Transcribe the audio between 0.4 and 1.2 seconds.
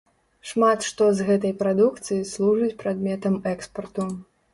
Шмат што